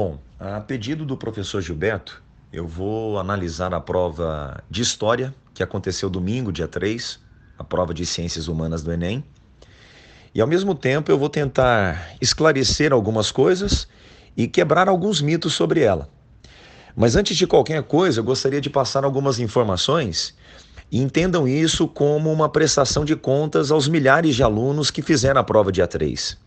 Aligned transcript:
Bom, 0.00 0.16
a 0.38 0.60
pedido 0.60 1.04
do 1.04 1.16
professor 1.16 1.60
Gilberto, 1.60 2.22
eu 2.52 2.68
vou 2.68 3.18
analisar 3.18 3.74
a 3.74 3.80
prova 3.80 4.62
de 4.70 4.80
História, 4.80 5.34
que 5.52 5.60
aconteceu 5.60 6.08
domingo, 6.08 6.52
dia 6.52 6.68
3, 6.68 7.18
a 7.58 7.64
prova 7.64 7.92
de 7.92 8.06
Ciências 8.06 8.46
Humanas 8.46 8.84
do 8.84 8.92
Enem. 8.92 9.24
E 10.32 10.40
ao 10.40 10.46
mesmo 10.46 10.72
tempo 10.72 11.10
eu 11.10 11.18
vou 11.18 11.28
tentar 11.28 12.14
esclarecer 12.20 12.92
algumas 12.92 13.32
coisas 13.32 13.88
e 14.36 14.46
quebrar 14.46 14.88
alguns 14.88 15.20
mitos 15.20 15.54
sobre 15.54 15.80
ela. 15.80 16.08
Mas 16.94 17.16
antes 17.16 17.36
de 17.36 17.44
qualquer 17.44 17.82
coisa, 17.82 18.20
eu 18.20 18.24
gostaria 18.24 18.60
de 18.60 18.70
passar 18.70 19.02
algumas 19.02 19.40
informações 19.40 20.32
e 20.92 21.02
entendam 21.02 21.48
isso 21.48 21.88
como 21.88 22.32
uma 22.32 22.48
prestação 22.48 23.04
de 23.04 23.16
contas 23.16 23.72
aos 23.72 23.88
milhares 23.88 24.36
de 24.36 24.44
alunos 24.44 24.92
que 24.92 25.02
fizeram 25.02 25.40
a 25.40 25.44
prova 25.44 25.72
dia 25.72 25.88
3. 25.88 26.38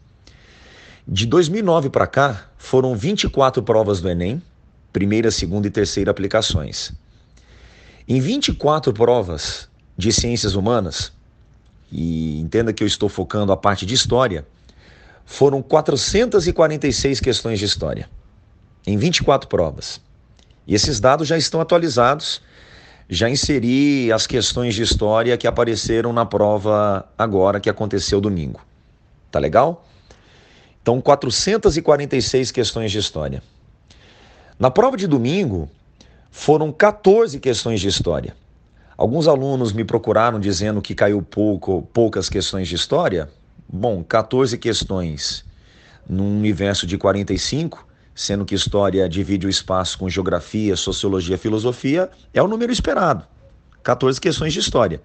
De 1.07 1.25
2009 1.25 1.89
para 1.89 2.07
cá, 2.07 2.45
foram 2.57 2.95
24 2.95 3.61
provas 3.63 4.01
do 4.01 4.09
Enem, 4.09 4.41
primeira, 4.93 5.31
segunda 5.31 5.67
e 5.67 5.71
terceira 5.71 6.11
aplicações. 6.11 6.93
Em 8.07 8.19
24 8.19 8.93
provas 8.93 9.69
de 9.97 10.11
ciências 10.11 10.55
humanas, 10.55 11.11
e 11.91 12.39
entenda 12.39 12.71
que 12.71 12.83
eu 12.83 12.87
estou 12.87 13.09
focando 13.09 13.51
a 13.51 13.57
parte 13.57 13.85
de 13.85 13.93
história, 13.93 14.45
foram 15.25 15.61
446 15.61 17.19
questões 17.19 17.59
de 17.59 17.65
história, 17.65 18.09
em 18.85 18.97
24 18.97 19.49
provas. 19.49 19.99
E 20.67 20.75
esses 20.75 20.99
dados 20.99 21.27
já 21.27 21.37
estão 21.37 21.59
atualizados 21.59 22.41
já 23.13 23.29
inseri 23.29 24.09
as 24.09 24.25
questões 24.25 24.73
de 24.73 24.83
história 24.83 25.37
que 25.37 25.45
apareceram 25.45 26.13
na 26.13 26.25
prova 26.25 27.05
agora 27.17 27.59
que 27.59 27.69
aconteceu 27.69 28.21
domingo. 28.21 28.61
Tá 29.29 29.37
legal? 29.37 29.85
Então, 30.81 30.99
446 30.99 32.51
questões 32.51 32.91
de 32.91 32.97
história. 32.97 33.43
Na 34.57 34.71
prova 34.71 34.97
de 34.97 35.07
domingo, 35.07 35.69
foram 36.29 36.71
14 36.71 37.39
questões 37.39 37.79
de 37.79 37.87
história. 37.87 38.35
Alguns 38.97 39.27
alunos 39.27 39.73
me 39.73 39.83
procuraram 39.83 40.39
dizendo 40.39 40.81
que 40.81 40.95
caiu 40.95 41.21
pouco, 41.21 41.87
poucas 41.93 42.29
questões 42.29 42.67
de 42.67 42.75
história. 42.75 43.29
Bom, 43.67 44.03
14 44.03 44.57
questões 44.57 45.45
num 46.07 46.37
universo 46.37 46.85
de 46.85 46.97
45 46.97 47.91
sendo 48.13 48.45
que 48.45 48.55
história 48.55 49.07
divide 49.07 49.47
o 49.47 49.49
espaço 49.49 49.97
com 49.97 50.09
geografia, 50.09 50.75
sociologia, 50.75 51.37
filosofia, 51.37 52.09
é 52.33 52.41
o 52.41 52.47
número 52.47 52.71
esperado. 52.71 53.25
14 53.83 54.19
questões 54.19 54.53
de 54.53 54.59
história. 54.59 55.01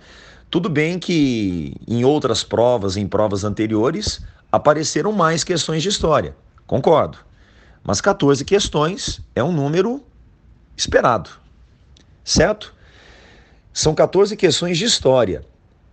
Tudo 0.50 0.68
bem 0.68 0.98
que 0.98 1.74
em 1.88 2.04
outras 2.04 2.44
provas, 2.44 2.96
em 2.96 3.06
provas 3.06 3.42
anteriores, 3.42 4.20
apareceram 4.56 5.12
mais 5.12 5.44
questões 5.44 5.82
de 5.82 5.88
história. 5.88 6.34
Concordo. 6.66 7.18
Mas 7.84 8.00
14 8.00 8.44
questões 8.44 9.20
é 9.34 9.44
um 9.44 9.52
número 9.52 10.02
esperado. 10.76 11.30
Certo? 12.24 12.74
São 13.72 13.94
14 13.94 14.36
questões 14.36 14.78
de 14.78 14.84
história. 14.84 15.44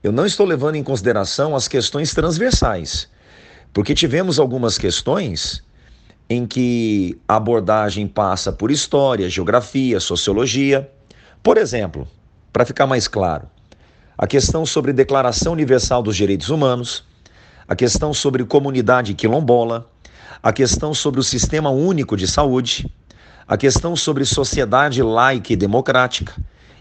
Eu 0.01 0.11
não 0.11 0.25
estou 0.25 0.45
levando 0.45 0.75
em 0.75 0.83
consideração 0.83 1.55
as 1.55 1.67
questões 1.67 2.13
transversais, 2.13 3.09
porque 3.71 3.93
tivemos 3.93 4.39
algumas 4.39 4.77
questões 4.77 5.63
em 6.29 6.45
que 6.45 7.19
a 7.27 7.35
abordagem 7.35 8.07
passa 8.07 8.51
por 8.51 8.71
história, 8.71 9.29
geografia, 9.29 9.99
sociologia. 9.99 10.89
Por 11.43 11.57
exemplo, 11.57 12.07
para 12.51 12.65
ficar 12.65 12.87
mais 12.87 13.07
claro, 13.07 13.47
a 14.17 14.25
questão 14.25 14.65
sobre 14.65 14.93
Declaração 14.93 15.53
Universal 15.53 16.01
dos 16.01 16.15
Direitos 16.15 16.49
Humanos, 16.49 17.03
a 17.73 17.75
questão 17.75 18.13
sobre 18.13 18.45
comunidade 18.45 19.15
quilombola, 19.15 19.89
a 20.43 20.53
questão 20.53 20.93
sobre 20.93 21.19
o 21.19 21.23
Sistema 21.23 21.71
Único 21.71 22.15
de 22.15 22.27
Saúde, 22.27 22.87
a 23.47 23.57
questão 23.57 23.95
sobre 23.95 24.25
sociedade 24.25 25.01
laica 25.01 25.53
e 25.53 25.55
democrática 25.55 26.35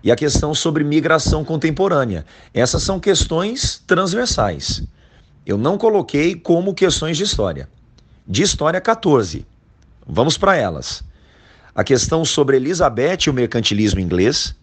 e 0.04 0.12
a 0.12 0.16
questão 0.16 0.54
sobre 0.54 0.84
migração 0.84 1.46
contemporânea. 1.46 2.26
Essas 2.52 2.82
são 2.82 3.00
questões 3.00 3.82
transversais. 3.86 4.82
Eu 5.46 5.56
não 5.56 5.78
coloquei 5.78 6.34
como 6.34 6.74
questões 6.74 7.16
de 7.16 7.24
história 7.24 7.70
de 8.28 8.42
História 8.42 8.80
14. 8.80 9.46
Vamos 10.06 10.36
para 10.36 10.56
elas. 10.56 11.02
A 11.74 11.82
questão 11.82 12.22
sobre 12.22 12.56
Elizabeth 12.56 13.20
e 13.26 13.30
o 13.30 13.32
mercantilismo 13.32 13.98
inglês, 13.98 14.54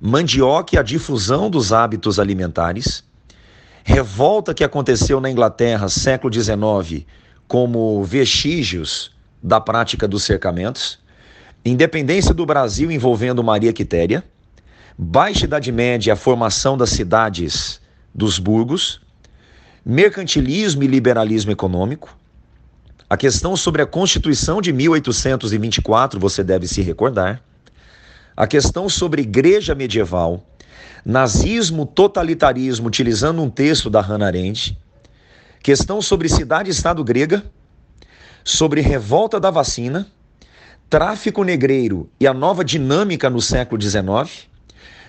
mandioca 0.00 0.74
e 0.74 0.78
a 0.78 0.82
difusão 0.82 1.50
dos 1.50 1.70
hábitos 1.70 2.18
alimentares, 2.18 3.04
revolta 3.84 4.54
que 4.54 4.64
aconteceu 4.64 5.20
na 5.20 5.30
Inglaterra 5.30 5.88
século 5.88 6.32
XIX 6.32 7.04
como 7.48 8.02
vestígios 8.04 9.10
da 9.42 9.60
prática 9.60 10.06
dos 10.06 10.22
cercamentos, 10.22 10.98
independência 11.64 12.34
do 12.34 12.46
Brasil 12.46 12.90
envolvendo 12.90 13.42
Maria 13.42 13.72
Quitéria, 13.72 14.22
baixa 14.96 15.46
Idade 15.46 15.72
Média 15.72 16.12
a 16.12 16.16
formação 16.16 16.76
das 16.76 16.90
cidades 16.90 17.80
dos 18.14 18.38
burgos, 18.38 19.00
mercantilismo 19.84 20.82
e 20.82 20.86
liberalismo 20.86 21.50
econômico, 21.50 22.16
a 23.10 23.16
questão 23.16 23.56
sobre 23.56 23.82
a 23.82 23.86
Constituição 23.86 24.62
de 24.62 24.72
1824, 24.72 26.20
você 26.20 26.44
deve 26.44 26.68
se 26.68 26.80
recordar. 26.80 27.42
A 28.36 28.46
questão 28.46 28.88
sobre 28.88 29.22
igreja 29.22 29.74
medieval, 29.74 30.46
nazismo, 31.04 31.86
totalitarismo, 31.86 32.88
utilizando 32.88 33.42
um 33.42 33.50
texto 33.50 33.88
da 33.88 34.00
Hannah 34.00 34.26
Arendt. 34.26 34.76
Questão 35.62 36.00
sobre 36.00 36.28
cidade-estado 36.28 37.02
grega, 37.04 37.44
sobre 38.44 38.80
revolta 38.80 39.38
da 39.38 39.50
vacina, 39.50 40.06
tráfico 40.88 41.44
negreiro 41.44 42.10
e 42.18 42.26
a 42.26 42.34
nova 42.34 42.64
dinâmica 42.64 43.28
no 43.28 43.40
século 43.40 43.80
XIX, 43.80 44.48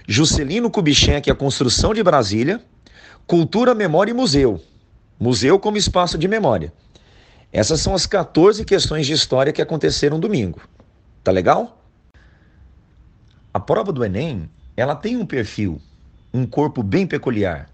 Juscelino 0.08 0.70
Kubitschek 0.70 1.30
e 1.30 1.32
a 1.32 1.36
construção 1.36 1.94
de 1.94 2.04
Brasília, 2.04 2.62
cultura, 3.26 3.74
memória 3.74 4.12
e 4.12 4.14
museu. 4.14 4.62
Museu 5.20 5.60
como 5.60 5.78
espaço 5.78 6.18
de 6.18 6.28
memória. 6.28 6.74
Essas 7.54 7.80
são 7.82 7.94
as 7.94 8.06
14 8.06 8.66
questões 8.66 9.06
de 9.06 9.14
história 9.14 9.54
que 9.54 9.62
aconteceram 9.62 10.20
domingo. 10.20 10.62
Tá 11.24 11.32
legal? 11.32 11.82
A 13.54 13.60
prova 13.60 13.92
do 13.92 14.04
Enem, 14.04 14.50
ela 14.76 14.96
tem 14.96 15.18
um 15.18 15.26
perfil, 15.26 15.82
um 16.34 16.46
corpo 16.46 16.82
bem 16.82 17.06
peculiar. 17.06 17.70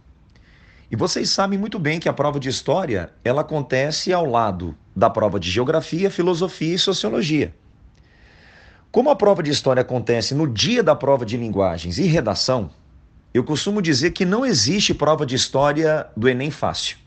E 0.90 0.96
vocês 0.96 1.30
sabem 1.30 1.60
muito 1.60 1.78
bem 1.78 2.00
que 2.00 2.08
a 2.08 2.14
prova 2.14 2.40
de 2.40 2.48
história, 2.48 3.12
ela 3.24 3.42
acontece 3.42 4.14
ao 4.14 4.26
lado 4.26 4.76
da 4.96 5.10
prova 5.10 5.40
de 5.40 5.52
geografia, 5.52 6.10
filosofia 6.10 6.76
e 6.76 6.80
sociologia. 6.80 7.54
Como 8.92 9.10
a 9.10 9.16
prova 9.16 9.44
de 9.44 9.52
história 9.52 9.82
acontece 9.82 10.34
no 10.34 10.48
dia 10.48 10.82
da 10.82 10.96
prova 10.96 11.26
de 11.26 11.36
linguagens 11.36 11.98
e 11.98 12.04
redação, 12.04 12.70
eu 13.34 13.44
costumo 13.44 13.82
dizer 13.82 14.12
que 14.12 14.26
não 14.26 14.46
existe 14.46 14.94
prova 14.94 15.26
de 15.26 15.36
história 15.36 16.08
do 16.16 16.28
Enem 16.28 16.50
fácil. 16.50 16.98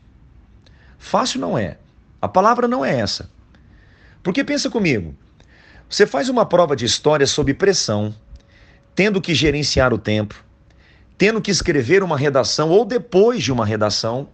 Fácil 0.97 1.41
não 1.41 1.57
é. 1.57 1.77
A 2.21 2.27
palavra 2.27 2.67
não 2.67 2.85
é 2.85 2.99
essa. 2.99 3.29
Porque 4.21 4.43
pensa 4.43 4.69
comigo, 4.69 5.15
você 5.89 6.05
faz 6.05 6.29
uma 6.29 6.45
prova 6.45 6.75
de 6.75 6.85
história 6.85 7.25
sob 7.25 7.53
pressão, 7.55 8.15
tendo 8.95 9.21
que 9.21 9.33
gerenciar 9.33 9.93
o 9.93 9.97
tempo, 9.97 10.43
tendo 11.17 11.41
que 11.41 11.51
escrever 11.51 12.03
uma 12.03 12.17
redação 12.17 12.69
ou 12.69 12.83
depois 12.83 13.43
de 13.43 13.51
uma 13.51 13.65
redação, 13.65 14.27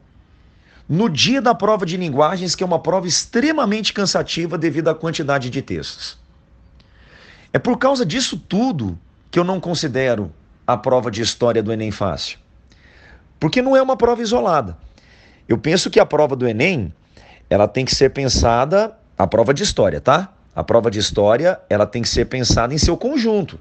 no 0.87 1.09
dia 1.09 1.41
da 1.41 1.53
prova 1.53 1.85
de 1.85 1.97
linguagens, 1.97 2.55
que 2.55 2.63
é 2.63 2.65
uma 2.65 2.79
prova 2.79 3.07
extremamente 3.07 3.91
cansativa 3.91 4.57
devido 4.57 4.87
à 4.87 4.95
quantidade 4.95 5.49
de 5.49 5.61
textos. 5.61 6.17
É 7.51 7.59
por 7.59 7.77
causa 7.77 8.05
disso 8.05 8.37
tudo 8.37 8.97
que 9.29 9.37
eu 9.37 9.43
não 9.43 9.59
considero 9.59 10.31
a 10.65 10.77
prova 10.77 11.11
de 11.11 11.21
história 11.21 11.61
do 11.61 11.73
Enem 11.73 11.91
fácil. 11.91 12.39
Porque 13.39 13.61
não 13.61 13.75
é 13.75 13.81
uma 13.81 13.97
prova 13.97 14.21
isolada. 14.21 14.77
Eu 15.47 15.57
penso 15.57 15.89
que 15.89 15.99
a 15.99 16.05
prova 16.05 16.35
do 16.35 16.47
Enem 16.47 16.93
ela 17.49 17.67
tem 17.67 17.85
que 17.85 17.95
ser 17.95 18.09
pensada, 18.09 18.97
a 19.17 19.25
prova 19.25 19.53
de 19.53 19.63
história, 19.63 20.01
tá? 20.01 20.33
A 20.55 20.63
prova 20.63 20.91
de 20.91 20.99
história, 20.99 21.59
ela 21.69 21.85
tem 21.85 22.01
que 22.01 22.09
ser 22.09 22.25
pensada 22.25 22.73
em 22.73 22.77
seu 22.77 22.97
conjunto. 22.97 23.59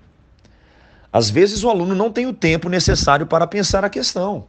Às 1.12 1.30
vezes 1.30 1.62
o 1.64 1.70
aluno 1.70 1.94
não 1.94 2.10
tem 2.10 2.26
o 2.26 2.32
tempo 2.32 2.68
necessário 2.68 3.26
para 3.26 3.46
pensar 3.46 3.84
a 3.84 3.90
questão. 3.90 4.46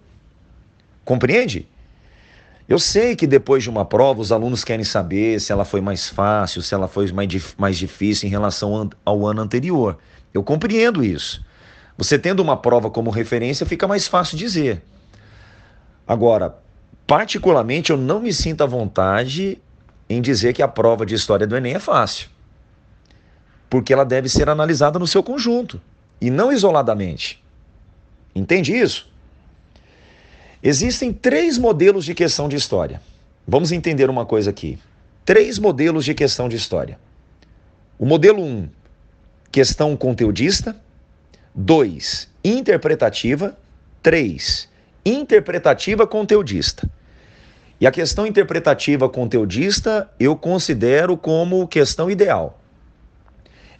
Compreende? 1.05 1.67
Eu 2.67 2.79
sei 2.79 3.15
que 3.15 3.25
depois 3.25 3.63
de 3.63 3.69
uma 3.69 3.85
prova 3.85 4.19
os 4.19 4.31
alunos 4.31 4.63
querem 4.63 4.83
saber 4.83 5.39
se 5.39 5.51
ela 5.51 5.63
foi 5.63 5.79
mais 5.79 6.09
fácil, 6.09 6.61
se 6.61 6.73
ela 6.73 6.87
foi 6.87 7.11
mais, 7.11 7.55
mais 7.57 7.77
difícil 7.77 8.27
em 8.27 8.31
relação 8.31 8.89
ao 9.05 9.25
ano 9.25 9.41
anterior. 9.41 9.97
Eu 10.33 10.43
compreendo 10.43 11.03
isso. 11.03 11.45
Você 11.97 12.19
tendo 12.19 12.41
uma 12.41 12.57
prova 12.57 12.89
como 12.89 13.09
referência, 13.09 13.65
fica 13.65 13.87
mais 13.87 14.07
fácil 14.07 14.37
dizer. 14.37 14.83
Agora, 16.05 16.57
Particularmente, 17.07 17.89
eu 17.89 17.97
não 17.97 18.19
me 18.19 18.33
sinto 18.33 18.61
à 18.61 18.67
vontade 18.67 19.61
em 20.09 20.21
dizer 20.21 20.51
que 20.51 20.61
a 20.61 20.67
prova 20.67 21.05
de 21.05 21.15
história 21.15 21.47
do 21.47 21.55
Enem 21.55 21.75
é 21.75 21.79
fácil. 21.79 22.27
Porque 23.69 23.93
ela 23.93 24.03
deve 24.03 24.27
ser 24.27 24.49
analisada 24.49 24.99
no 24.99 25.07
seu 25.07 25.23
conjunto 25.23 25.81
e 26.19 26.29
não 26.29 26.51
isoladamente. 26.51 27.43
Entende 28.35 28.75
isso? 28.75 29.09
Existem 30.61 31.13
três 31.13 31.57
modelos 31.57 32.05
de 32.05 32.13
questão 32.13 32.49
de 32.49 32.55
história. 32.55 33.01
Vamos 33.47 33.71
entender 33.71 34.09
uma 34.09 34.25
coisa 34.25 34.49
aqui. 34.49 34.79
Três 35.23 35.59
modelos 35.59 36.03
de 36.03 36.13
questão 36.13 36.49
de 36.49 36.55
história. 36.55 36.99
O 37.97 38.05
modelo 38.05 38.41
1, 38.41 38.45
um, 38.45 38.69
questão 39.51 39.95
conteudista. 39.95 40.75
2, 41.53 42.29
interpretativa. 42.43 43.57
3, 44.03 44.69
interpretativa 45.05 46.07
conteudista. 46.07 46.89
E 47.79 47.85
a 47.85 47.91
questão 47.91 48.25
interpretativa 48.25 49.07
conteudista 49.07 50.09
eu 50.19 50.35
considero 50.35 51.15
como 51.15 51.67
questão 51.67 52.09
ideal. 52.09 52.59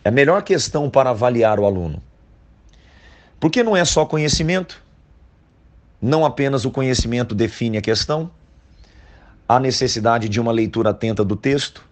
É 0.03 0.09
a 0.09 0.11
melhor 0.11 0.43
questão 0.43 0.89
para 0.89 1.09
avaliar 1.09 1.59
o 1.59 1.65
aluno. 1.65 2.01
Porque 3.39 3.63
não 3.63 3.75
é 3.75 3.85
só 3.85 4.05
conhecimento, 4.05 4.83
não 6.01 6.25
apenas 6.25 6.65
o 6.65 6.71
conhecimento 6.71 7.35
define 7.35 7.77
a 7.77 7.81
questão, 7.81 8.31
há 9.47 9.59
necessidade 9.59 10.27
de 10.27 10.39
uma 10.39 10.51
leitura 10.51 10.89
atenta 10.89 11.23
do 11.23 11.35
texto, 11.35 11.83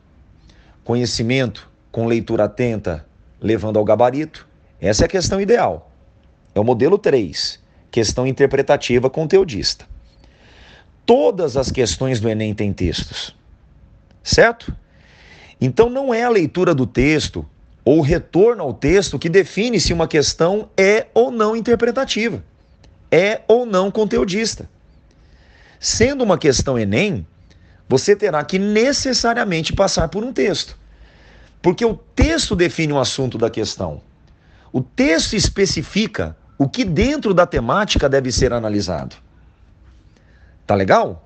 conhecimento 0.84 1.70
com 1.92 2.08
leitura 2.08 2.46
atenta 2.46 3.06
levando 3.40 3.78
ao 3.78 3.86
gabarito. 3.86 4.48
Essa 4.82 5.04
é 5.04 5.06
a 5.06 5.10
questão 5.10 5.40
ideal. 5.40 5.92
É 6.54 6.60
o 6.60 6.64
modelo 6.64 6.98
3, 6.98 7.60
questão 7.92 8.26
interpretativa 8.26 9.10
conteudista. 9.10 9.86
Todas 11.06 11.56
as 11.56 11.72
questões 11.72 12.20
do 12.20 12.28
Enem 12.28 12.54
têm 12.54 12.74
textos, 12.74 13.36
certo? 14.24 14.76
Então 15.62 15.90
não 15.90 16.14
é 16.14 16.24
a 16.24 16.30
leitura 16.30 16.74
do 16.74 16.88
texto 16.88 17.46
ou 17.86 18.02
retorno 18.02 18.64
ao 18.64 18.74
texto 18.74 19.20
que 19.20 19.30
define 19.30 19.80
se 19.80 19.94
uma 19.94 20.08
questão 20.08 20.68
é 20.76 21.06
ou 21.14 21.30
não 21.30 21.56
interpretativa, 21.56 22.44
é 23.12 23.42
ou 23.48 23.66
não 23.66 23.92
conteudista. 23.92 24.68
Sendo 25.80 26.24
uma 26.24 26.38
questão 26.38 26.80
Enem, 26.80 27.26
você 27.88 28.16
terá 28.16 28.44
que 28.44 28.58
necessariamente 28.58 29.72
passar 29.72 30.08
por 30.10 30.24
um 30.24 30.34
texto. 30.34 30.76
Porque 31.62 31.86
o 31.86 31.96
texto 31.96 32.56
define 32.56 32.94
o 32.94 33.00
assunto 33.00 33.38
da 33.38 33.50
questão. 33.50 34.02
O 34.74 34.82
texto 34.82 35.36
especifica 35.36 36.36
o 36.58 36.68
que 36.68 36.84
dentro 36.84 37.34
da 37.34 37.46
temática 37.46 38.10
deve 38.10 38.32
ser 38.32 38.52
analisado. 38.52 39.16
Tá 40.66 40.74
legal? 40.74 41.24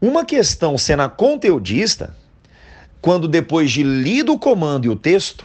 Uma 0.00 0.24
questão 0.24 0.76
sendo 0.76 1.08
conteudista, 1.10 2.14
quando 3.04 3.28
depois 3.28 3.70
de 3.70 3.82
lido 3.82 4.32
o 4.32 4.38
comando 4.38 4.86
e 4.86 4.88
o 4.88 4.96
texto, 4.96 5.44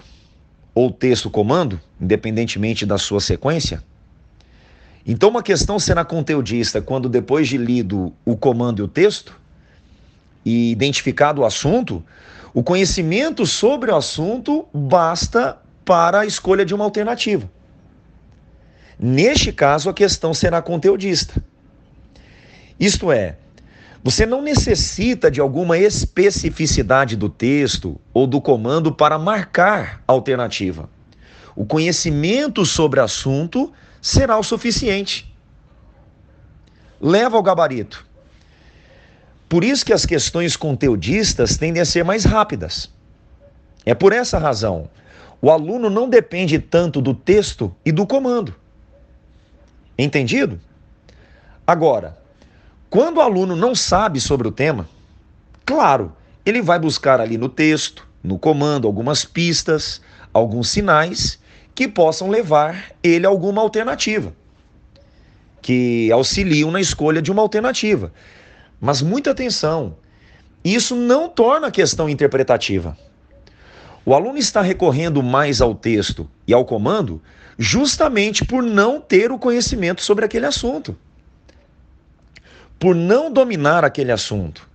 ou 0.73 0.89
texto-comando, 0.89 1.77
independentemente 1.99 2.85
da 2.85 2.97
sua 2.97 3.19
sequência, 3.19 3.83
então 5.05 5.29
uma 5.29 5.43
questão 5.43 5.77
sendo 5.77 6.05
conteudista, 6.05 6.81
quando 6.81 7.09
depois 7.09 7.49
de 7.49 7.57
lido 7.57 8.13
o 8.23 8.37
comando 8.37 8.79
e 8.79 8.83
o 8.83 8.87
texto, 8.87 9.37
e 10.45 10.71
identificado 10.71 11.41
o 11.41 11.45
assunto, 11.45 12.01
o 12.53 12.63
conhecimento 12.63 13.45
sobre 13.45 13.91
o 13.91 13.95
assunto 13.97 14.65
basta 14.73 15.57
para 15.83 16.21
a 16.21 16.25
escolha 16.25 16.63
de 16.63 16.73
uma 16.73 16.85
alternativa. 16.85 17.51
Neste 18.97 19.51
caso, 19.51 19.89
a 19.89 19.93
questão 19.93 20.33
será 20.33 20.61
conteudista. 20.61 21.43
Isto 22.79 23.11
é, 23.11 23.35
você 24.03 24.25
não 24.25 24.41
necessita 24.41 25.29
de 25.29 25.41
alguma 25.41 25.77
especificidade 25.77 27.15
do 27.15 27.29
texto 27.29 27.99
ou 28.13 28.25
do 28.25 28.39
comando 28.39 28.93
para 28.93 29.19
marcar 29.19 30.01
alternativa. 30.07 30.89
O 31.55 31.65
conhecimento 31.65 32.65
sobre 32.65 32.99
o 32.99 33.03
assunto 33.03 33.73
será 34.01 34.37
o 34.37 34.43
suficiente. 34.43 35.33
Leva 37.01 37.35
ao 37.35 37.43
gabarito. 37.43 38.05
Por 39.49 39.63
isso 39.63 39.85
que 39.85 39.91
as 39.91 40.05
questões 40.05 40.55
conteudistas 40.55 41.57
tendem 41.57 41.81
a 41.81 41.85
ser 41.85 42.05
mais 42.05 42.23
rápidas. 42.23 42.89
É 43.85 43.93
por 43.93 44.13
essa 44.13 44.37
razão. 44.37 44.89
O 45.41 45.49
aluno 45.49 45.89
não 45.89 46.07
depende 46.07 46.59
tanto 46.59 47.01
do 47.01 47.13
texto 47.13 47.75
e 47.83 47.91
do 47.91 48.05
comando. 48.05 48.53
Entendido? 49.97 50.59
Agora, 51.65 52.17
quando 52.89 53.17
o 53.17 53.21
aluno 53.21 53.55
não 53.55 53.75
sabe 53.75 54.19
sobre 54.19 54.47
o 54.47 54.51
tema, 54.51 54.89
claro, 55.63 56.11
ele 56.43 56.61
vai 56.61 56.79
buscar 56.79 57.21
ali 57.21 57.37
no 57.37 57.47
texto, 57.47 58.07
no 58.23 58.39
comando, 58.39 58.87
algumas 58.87 59.23
pistas, 59.23 60.01
alguns 60.33 60.69
sinais 60.69 61.39
que 61.75 61.87
possam 61.87 62.29
levar 62.29 62.91
ele 63.03 63.27
a 63.27 63.29
alguma 63.29 63.61
alternativa, 63.61 64.33
que 65.61 66.11
auxiliam 66.11 66.71
na 66.71 66.81
escolha 66.81 67.21
de 67.21 67.31
uma 67.31 67.43
alternativa. 67.43 68.11
Mas 68.81 69.03
muita 69.03 69.31
atenção, 69.31 69.95
isso 70.63 70.95
não 70.95 71.29
torna 71.29 71.67
a 71.67 71.71
questão 71.71 72.09
interpretativa. 72.09 72.97
O 74.03 74.15
aluno 74.15 74.39
está 74.39 74.61
recorrendo 74.61 75.21
mais 75.21 75.61
ao 75.61 75.75
texto 75.75 76.27
e 76.47 76.53
ao 76.53 76.65
comando 76.65 77.21
justamente 77.57 78.43
por 78.43 78.63
não 78.63 78.99
ter 78.99 79.31
o 79.31 79.37
conhecimento 79.37 80.01
sobre 80.01 80.25
aquele 80.25 80.47
assunto. 80.47 80.97
Por 82.79 82.95
não 82.95 83.31
dominar 83.31 83.83
aquele 83.83 84.11
assunto, 84.11 84.67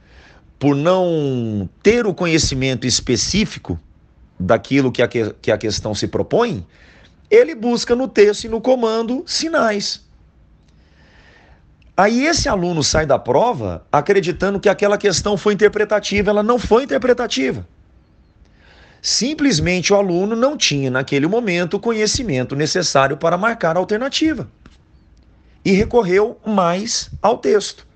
por 0.58 0.76
não 0.76 1.68
ter 1.82 2.06
o 2.06 2.14
conhecimento 2.14 2.86
específico 2.86 3.80
daquilo 4.38 4.92
que 4.92 5.02
a, 5.02 5.08
que 5.08 5.50
a 5.50 5.58
questão 5.58 5.94
se 5.94 6.06
propõe, 6.06 6.66
ele 7.30 7.54
busca 7.54 7.96
no 7.96 8.06
texto 8.06 8.44
e 8.44 8.48
no 8.48 8.60
comando 8.60 9.24
sinais. 9.26 10.04
Aí 11.96 12.26
esse 12.26 12.48
aluno 12.48 12.82
sai 12.82 13.06
da 13.06 13.18
prova 13.18 13.86
acreditando 13.90 14.58
que 14.58 14.68
aquela 14.68 14.98
questão 14.98 15.36
foi 15.36 15.54
interpretativa, 15.54 16.30
ela 16.30 16.42
não 16.42 16.58
foi 16.58 16.82
interpretativa. 16.82 17.66
Simplesmente 19.00 19.92
o 19.92 19.96
aluno 19.96 20.34
não 20.34 20.56
tinha 20.56 20.90
naquele 20.90 21.26
momento 21.26 21.74
o 21.74 21.80
conhecimento 21.80 22.56
necessário 22.56 23.16
para 23.16 23.38
marcar 23.38 23.76
a 23.76 23.78
alternativa 23.78 24.48
e 25.64 25.72
recorreu 25.72 26.38
mais 26.44 27.10
ao 27.22 27.38
texto. 27.38 27.86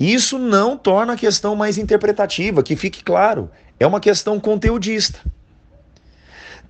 Isso 0.00 0.38
não 0.38 0.78
torna 0.78 1.12
a 1.12 1.16
questão 1.16 1.54
mais 1.54 1.76
interpretativa, 1.76 2.62
que 2.62 2.74
fique 2.74 3.04
claro, 3.04 3.50
é 3.78 3.86
uma 3.86 4.00
questão 4.00 4.40
conteudista. 4.40 5.20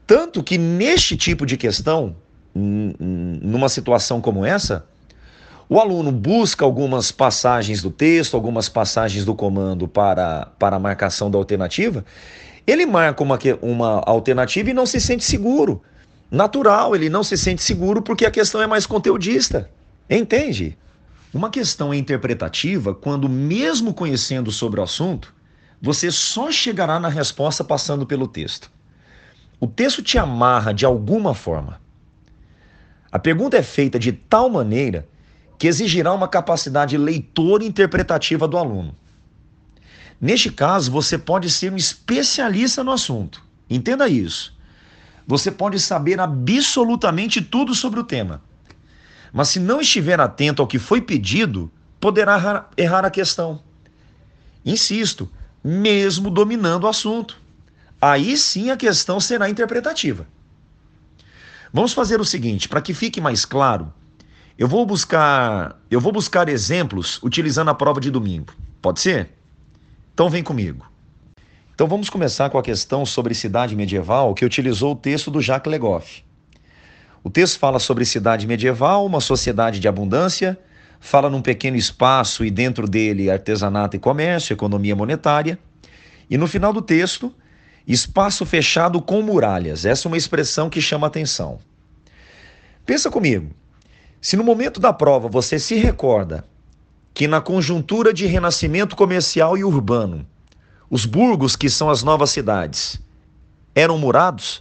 Tanto 0.04 0.42
que 0.42 0.58
neste 0.58 1.16
tipo 1.16 1.46
de 1.46 1.56
questão, 1.56 2.16
numa 2.52 3.68
situação 3.68 4.20
como 4.20 4.44
essa, 4.44 4.84
o 5.68 5.78
aluno 5.78 6.10
busca 6.10 6.64
algumas 6.64 7.12
passagens 7.12 7.80
do 7.80 7.92
texto, 7.92 8.34
algumas 8.34 8.68
passagens 8.68 9.24
do 9.24 9.36
comando 9.36 9.86
para, 9.86 10.48
para 10.58 10.74
a 10.74 10.80
marcação 10.80 11.30
da 11.30 11.38
alternativa. 11.38 12.04
Ele 12.66 12.84
marca 12.84 13.22
uma, 13.22 13.38
uma 13.62 14.02
alternativa 14.04 14.70
e 14.70 14.74
não 14.74 14.84
se 14.84 15.00
sente 15.00 15.22
seguro. 15.22 15.80
Natural, 16.28 16.96
ele 16.96 17.08
não 17.08 17.22
se 17.22 17.36
sente 17.36 17.62
seguro 17.62 18.02
porque 18.02 18.26
a 18.26 18.30
questão 18.32 18.60
é 18.60 18.66
mais 18.66 18.86
conteudista. 18.86 19.70
Entende? 20.08 20.76
Uma 21.32 21.48
questão 21.48 21.92
é 21.92 21.96
interpretativa 21.96 22.92
quando, 22.92 23.28
mesmo 23.28 23.94
conhecendo 23.94 24.50
sobre 24.50 24.80
o 24.80 24.82
assunto, 24.82 25.32
você 25.80 26.10
só 26.10 26.50
chegará 26.50 26.98
na 26.98 27.08
resposta 27.08 27.62
passando 27.62 28.04
pelo 28.04 28.26
texto. 28.26 28.70
O 29.60 29.66
texto 29.66 30.02
te 30.02 30.18
amarra 30.18 30.74
de 30.74 30.84
alguma 30.84 31.32
forma. 31.32 31.80
A 33.12 33.18
pergunta 33.18 33.56
é 33.56 33.62
feita 33.62 33.96
de 33.96 34.10
tal 34.10 34.50
maneira 34.50 35.08
que 35.56 35.68
exigirá 35.68 36.12
uma 36.12 36.26
capacidade 36.26 36.96
leitora 36.96 37.62
e 37.62 37.68
interpretativa 37.68 38.48
do 38.48 38.58
aluno. 38.58 38.96
Neste 40.20 40.50
caso, 40.50 40.90
você 40.90 41.16
pode 41.16 41.48
ser 41.48 41.72
um 41.72 41.76
especialista 41.76 42.82
no 42.82 42.90
assunto. 42.90 43.42
Entenda 43.68 44.08
isso. 44.08 44.52
Você 45.26 45.50
pode 45.50 45.78
saber 45.78 46.18
absolutamente 46.18 47.40
tudo 47.40 47.72
sobre 47.74 48.00
o 48.00 48.04
tema. 48.04 48.42
Mas 49.32 49.48
se 49.48 49.60
não 49.60 49.80
estiver 49.80 50.20
atento 50.20 50.60
ao 50.60 50.68
que 50.68 50.78
foi 50.78 51.00
pedido, 51.00 51.70
poderá 52.00 52.68
errar 52.76 53.04
a 53.04 53.10
questão. 53.10 53.62
Insisto, 54.64 55.30
mesmo 55.62 56.30
dominando 56.30 56.84
o 56.84 56.88
assunto. 56.88 57.40
Aí 58.00 58.36
sim 58.36 58.70
a 58.70 58.76
questão 58.76 59.20
será 59.20 59.48
interpretativa. 59.48 60.26
Vamos 61.72 61.92
fazer 61.92 62.20
o 62.20 62.24
seguinte, 62.24 62.68
para 62.68 62.80
que 62.80 62.92
fique 62.92 63.20
mais 63.20 63.44
claro, 63.44 63.92
eu 64.58 64.66
vou 64.66 64.84
buscar, 64.84 65.78
eu 65.90 66.00
vou 66.00 66.12
buscar 66.12 66.48
exemplos 66.48 67.22
utilizando 67.22 67.70
a 67.70 67.74
prova 67.74 68.00
de 68.00 68.10
domingo. 68.10 68.52
Pode 68.82 69.00
ser? 69.00 69.30
Então 70.12 70.28
vem 70.28 70.42
comigo. 70.42 70.84
Então 71.74 71.86
vamos 71.86 72.10
começar 72.10 72.50
com 72.50 72.58
a 72.58 72.62
questão 72.62 73.06
sobre 73.06 73.34
cidade 73.34 73.74
medieval 73.74 74.34
que 74.34 74.44
utilizou 74.44 74.92
o 74.92 74.96
texto 74.96 75.30
do 75.30 75.40
Jacques 75.40 75.70
Legoff. 75.70 76.22
O 77.22 77.28
texto 77.28 77.58
fala 77.58 77.78
sobre 77.78 78.04
cidade 78.04 78.46
medieval, 78.46 79.04
uma 79.04 79.20
sociedade 79.20 79.78
de 79.78 79.86
abundância, 79.86 80.58
fala 80.98 81.28
num 81.28 81.42
pequeno 81.42 81.76
espaço 81.76 82.44
e 82.44 82.50
dentro 82.50 82.88
dele 82.88 83.30
artesanato 83.30 83.96
e 83.96 83.98
comércio, 83.98 84.52
economia 84.52 84.96
monetária. 84.96 85.58
E 86.28 86.38
no 86.38 86.46
final 86.46 86.72
do 86.72 86.80
texto, 86.80 87.34
espaço 87.86 88.46
fechado 88.46 89.00
com 89.02 89.20
muralhas. 89.20 89.84
Essa 89.84 90.06
é 90.06 90.08
uma 90.08 90.16
expressão 90.16 90.70
que 90.70 90.80
chama 90.80 91.06
atenção. 91.06 91.58
Pensa 92.86 93.10
comigo. 93.10 93.50
Se 94.20 94.36
no 94.36 94.44
momento 94.44 94.80
da 94.80 94.92
prova 94.92 95.28
você 95.28 95.58
se 95.58 95.74
recorda 95.74 96.44
que 97.12 97.26
na 97.26 97.40
conjuntura 97.40 98.12
de 98.12 98.26
renascimento 98.26 98.94
comercial 98.94 99.56
e 99.58 99.64
urbano, 99.64 100.26
os 100.88 101.04
burgos, 101.04 101.54
que 101.56 101.68
são 101.70 101.90
as 101.90 102.02
novas 102.02 102.30
cidades, 102.30 103.00
eram 103.74 103.98
murados? 103.98 104.60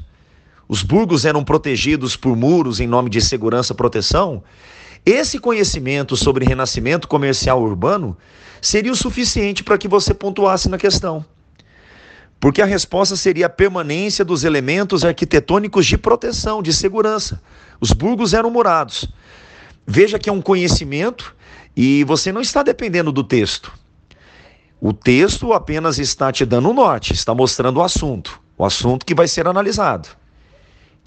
Os 0.72 0.84
burgos 0.84 1.26
eram 1.26 1.44
protegidos 1.44 2.16
por 2.16 2.36
muros 2.38 2.80
em 2.80 2.86
nome 2.86 3.10
de 3.10 3.20
segurança 3.22 3.74
e 3.74 3.76
proteção? 3.76 4.44
Esse 5.04 5.40
conhecimento 5.40 6.16
sobre 6.16 6.46
renascimento 6.46 7.08
comercial 7.08 7.60
urbano 7.60 8.16
seria 8.62 8.92
o 8.92 8.96
suficiente 8.96 9.64
para 9.64 9.80
que 9.80 9.88
você 9.88 10.14
pontuasse 10.14 10.70
na 10.70 10.78
questão. 10.78 11.26
Porque 12.40 12.62
a 12.62 12.68
resposta 12.68 13.16
seria 13.16 13.48
a 13.48 13.50
permanência 13.50 14.24
dos 14.24 14.44
elementos 14.44 15.04
arquitetônicos 15.04 15.88
de 15.88 15.98
proteção, 15.98 16.62
de 16.62 16.72
segurança. 16.72 17.42
Os 17.82 17.92
burgos 17.92 18.36
eram 18.36 18.52
murados. 18.52 19.12
Veja 19.88 20.20
que 20.20 20.30
é 20.30 20.32
um 20.32 20.40
conhecimento 20.40 21.36
e 21.76 22.04
você 22.04 22.32
não 22.32 22.42
está 22.42 22.62
dependendo 22.62 23.12
do 23.12 23.24
texto. 23.24 23.74
O 24.80 24.94
texto 24.94 25.52
apenas 25.52 25.98
está 25.98 26.32
te 26.32 26.46
dando 26.46 26.70
um 26.70 26.76
norte, 26.76 27.12
está 27.12 27.34
mostrando 27.34 27.78
o 27.78 27.84
assunto, 27.84 28.40
o 28.56 28.64
assunto 28.64 29.04
que 29.04 29.16
vai 29.16 29.28
ser 29.28 29.48
analisado. 29.48 30.19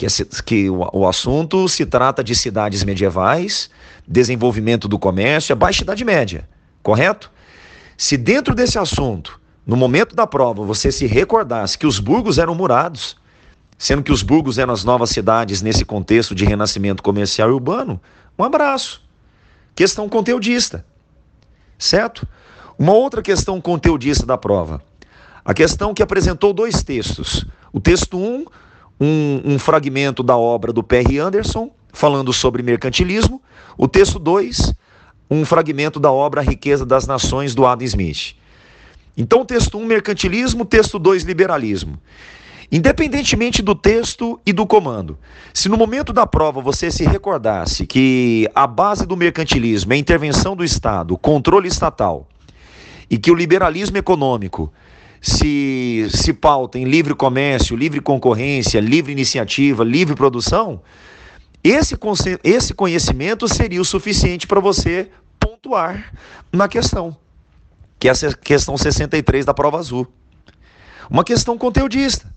Que, 0.03 0.07
é, 0.07 0.43
que 0.45 0.69
o, 0.69 0.89
o 0.93 1.09
assunto 1.09 1.69
se 1.69 1.87
trata 1.87 2.25
de 2.25 2.35
cidades 2.35 2.83
medievais, 2.83 3.71
desenvolvimento 4.05 4.89
do 4.89 4.99
comércio, 4.99 5.53
a 5.53 5.57
Baixa 5.57 5.85
Idade 5.85 6.05
Média, 6.05 6.49
correto? 6.83 7.31
Se 7.97 8.17
dentro 8.17 8.53
desse 8.53 8.77
assunto, 8.81 9.41
no 9.65 9.77
momento 9.77 10.17
da 10.17 10.27
prova, 10.27 10.65
você 10.65 10.91
se 10.91 11.07
recordasse 11.07 11.79
que 11.79 11.87
os 11.87 12.01
burgos 12.01 12.39
eram 12.39 12.53
murados, 12.53 13.17
sendo 13.79 14.03
que 14.03 14.11
os 14.11 14.23
burgos 14.25 14.59
eram 14.59 14.75
as 14.75 14.83
novas 14.83 15.11
cidades 15.11 15.63
nesse 15.63 15.85
contexto 15.85 16.35
de 16.35 16.45
renascimento 16.45 17.01
comercial 17.01 17.51
e 17.51 17.53
urbano, 17.53 18.01
um 18.37 18.43
abraço. 18.43 19.01
Questão 19.73 20.09
conteudista, 20.09 20.85
certo? 21.79 22.27
Uma 22.77 22.93
outra 22.93 23.23
questão 23.23 23.61
conteudista 23.61 24.27
da 24.27 24.37
prova. 24.37 24.83
A 25.45 25.55
questão 25.55 25.95
que 25.95 26.03
apresentou 26.03 26.53
dois 26.53 26.83
textos. 26.83 27.47
O 27.73 27.81
texto 27.81 28.19
1, 28.19 28.21
um, 28.21 28.45
um, 29.03 29.55
um 29.55 29.59
fragmento 29.59 30.23
da 30.23 30.37
obra 30.37 30.73
do 30.73 30.81
Perry 30.81 31.19
Anderson, 31.19 31.73
falando 31.93 32.33
sobre 32.33 32.63
mercantilismo. 32.63 33.43
O 33.77 33.89
texto 33.89 34.17
2, 34.17 34.73
um 35.29 35.45
fragmento 35.45 35.99
da 35.99 36.13
obra 36.13 36.41
A 36.41 36.45
Riqueza 36.45 36.87
das 36.87 37.05
Nações, 37.05 37.53
do 37.53 37.67
Adam 37.67 37.85
Smith. 37.85 38.37
Então, 39.17 39.45
texto 39.45 39.77
1, 39.77 39.83
um, 39.83 39.87
mercantilismo, 39.87 40.65
texto 40.65 41.01
2, 41.01 41.25
liberalismo. 41.25 41.99
Independentemente 42.71 43.61
do 43.61 43.75
texto 43.75 44.41
e 44.47 44.53
do 44.53 44.67
comando, 44.67 45.19
se 45.53 45.69
no 45.69 45.77
momento 45.77 46.13
da 46.13 46.25
prova 46.25 46.61
você 46.63 46.91
se 46.91 47.05
recordasse 47.05 47.87
que 47.87 48.49
a 48.55 48.69
base 48.69 49.05
do 49.05 49.17
mercantilismo 49.17 49.93
é 49.93 49.97
a 49.97 49.99
intervenção 49.99 50.55
do 50.55 50.65
Estado, 50.65 51.19
controle 51.19 51.67
estatal, 51.67 52.27
e 53.11 53.19
que 53.19 53.31
o 53.31 53.35
liberalismo 53.35 53.99
econômico 53.99 54.73
se, 55.23 56.09
se 56.11 56.33
pauta 56.33 56.81
em 56.81 56.85
livre 56.85 57.15
comércio, 57.15 57.77
livre 57.77 58.01
concorrência, 58.01 58.81
livre 58.81 59.13
iniciativa, 59.13 59.85
livre 59.85 60.17
produção, 60.17 60.83
esse, 61.63 61.97
esse 62.43 62.75
conhecimento 62.75 63.47
seria 63.47 63.81
o 63.81 63.85
suficiente 63.85 64.49
para 64.49 64.59
você 64.59 65.09
pontuar 65.39 66.13
na 66.53 66.67
questão, 66.67 67.17
que 68.01 68.09
é 68.09 68.11
a 68.11 68.35
questão 68.35 68.77
63 68.77 69.45
da 69.45 69.55
prova 69.55 69.79
azul. 69.79 70.09
Uma 71.09 71.23
questão 71.23 71.57
conteudista. 71.57 72.29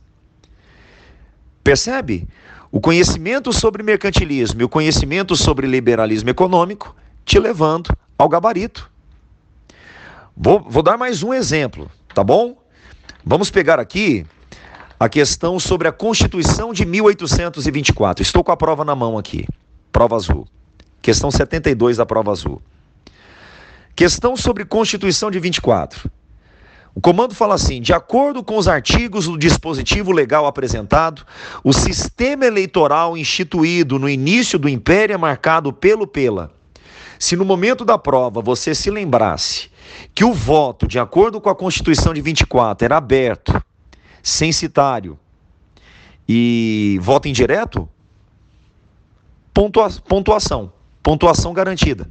Percebe? 1.64 2.28
O 2.72 2.80
conhecimento 2.80 3.52
sobre 3.52 3.82
mercantilismo 3.82 4.62
e 4.62 4.64
o 4.64 4.70
conhecimento 4.70 5.36
sobre 5.36 5.66
liberalismo 5.66 6.30
econômico 6.30 6.96
te 7.26 7.40
levando 7.40 7.98
ao 8.16 8.30
gabarito. 8.30 8.92
Vou, 10.38 10.60
vou 10.60 10.84
dar 10.84 10.98
mais 10.98 11.24
um 11.24 11.34
exemplo, 11.34 11.90
tá 12.14 12.24
bom? 12.24 12.65
Vamos 13.28 13.50
pegar 13.50 13.80
aqui 13.80 14.24
a 15.00 15.10
questão 15.10 15.60
sobre 15.60 15.88
a 15.88 15.92
Constituição 15.92 16.72
de 16.72 16.86
1824. 16.86 18.22
Estou 18.22 18.44
com 18.44 18.52
a 18.52 18.58
prova 18.58 18.86
na 18.86 18.94
mão 18.94 19.18
aqui. 19.18 19.48
Prova 19.92 20.16
azul. 20.16 20.48
Questão 21.02 21.32
72 21.32 21.98
da 21.98 22.06
prova 22.06 22.32
azul. 22.32 22.62
Questão 23.96 24.38
sobre 24.38 24.64
Constituição 24.64 25.32
de 25.32 25.40
24. 25.40 26.08
O 26.94 27.02
comando 27.02 27.34
fala 27.34 27.56
assim: 27.56 27.82
de 27.82 27.94
acordo 27.94 28.44
com 28.44 28.58
os 28.58 28.68
artigos 28.68 29.26
do 29.26 29.40
dispositivo 29.40 30.12
legal 30.12 30.46
apresentado, 30.46 31.26
o 31.64 31.74
sistema 31.74 32.46
eleitoral 32.46 33.18
instituído 33.18 33.98
no 33.98 34.08
início 34.08 34.60
do 34.60 34.70
Império 34.70 35.16
é 35.16 35.18
marcado 35.18 35.74
pelo 35.74 36.06
pela. 36.06 36.52
Se 37.18 37.36
no 37.36 37.44
momento 37.44 37.84
da 37.84 37.98
prova 37.98 38.40
você 38.40 38.76
se 38.76 38.92
lembrasse 38.92 39.74
que 40.14 40.24
o 40.24 40.34
voto, 40.34 40.88
de 40.88 41.00
acordo 41.00 41.42
com 41.42 41.50
a 41.50 41.56
Constituição 41.56 42.14
de 42.14 42.22
24, 42.22 42.86
era 42.86 42.98
aberto, 42.98 43.62
censitário 44.24 45.20
e 46.28 46.98
voto 47.02 47.28
indireto, 47.28 47.88
pontua 49.54 49.90
pontuação, 50.08 50.72
pontuação 51.04 51.54
garantida. 51.54 52.10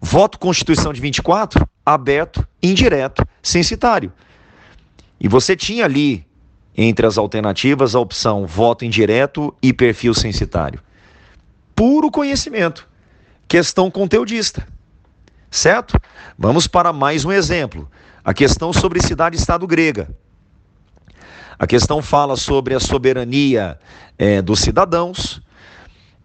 Voto 0.00 0.38
Constituição 0.38 0.92
de 0.92 1.00
24, 1.00 1.68
aberto, 1.84 2.46
indireto, 2.62 3.26
censitário. 3.42 4.12
E 5.20 5.28
você 5.28 5.54
tinha 5.54 5.84
ali, 5.84 6.26
entre 6.74 7.06
as 7.06 7.18
alternativas, 7.18 7.94
a 7.94 8.00
opção 8.00 8.46
voto 8.46 8.84
indireto 8.84 9.54
e 9.62 9.72
perfil 9.72 10.14
censitário. 10.14 10.80
Puro 11.74 12.10
conhecimento. 12.10 12.88
Questão 13.46 13.90
conteudista. 13.90 14.66
Certo? 15.50 15.98
Vamos 16.38 16.66
para 16.66 16.92
mais 16.92 17.24
um 17.24 17.32
exemplo. 17.32 17.90
A 18.24 18.32
questão 18.32 18.72
sobre 18.72 19.02
cidade-estado 19.02 19.66
grega. 19.66 20.14
A 21.58 21.66
questão 21.66 22.00
fala 22.00 22.36
sobre 22.36 22.74
a 22.74 22.80
soberania 22.80 23.78
é, 24.16 24.40
dos 24.40 24.60
cidadãos. 24.60 25.42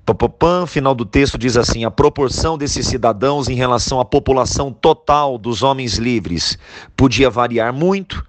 Papapam, 0.06 0.68
final 0.68 0.94
do 0.94 1.04
texto 1.04 1.38
diz 1.38 1.58
assim: 1.58 1.84
a 1.84 1.92
proporção 1.92 2.58
desses 2.58 2.86
cidadãos 2.86 3.50
em 3.50 3.56
relação 3.56 4.00
à 4.00 4.06
população 4.06 4.72
total 4.72 5.40
dos 5.40 5.64
homens 5.64 5.96
livres 5.96 6.60
podia 6.96 7.30
variar 7.30 7.74
muito. 7.74 8.24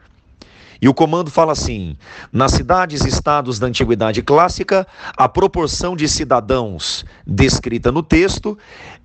E 0.81 0.89
o 0.89 0.95
comando 0.95 1.31
fala 1.31 1.53
assim: 1.53 1.97
nas 2.33 2.53
cidades 2.53 3.05
e 3.05 3.09
estados 3.09 3.59
da 3.59 3.67
antiguidade 3.67 4.23
clássica, 4.23 4.87
a 5.17 5.29
proporção 5.29 5.97
de 5.97 6.09
cidadãos 6.09 7.05
descrita 7.27 7.91
no 7.91 8.03
texto 8.03 8.57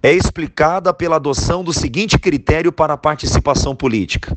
é 0.01 0.13
explicada 0.13 0.93
pela 0.93 1.17
adoção 1.17 1.63
do 1.63 1.73
seguinte 1.73 2.17
critério 2.17 2.71
para 2.71 2.93
a 2.93 2.97
participação 2.97 3.75
política. 3.75 4.35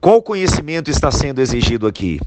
Qual 0.00 0.22
conhecimento 0.22 0.90
está 0.90 1.10
sendo 1.10 1.40
exigido 1.40 1.86
aqui? 1.86 2.20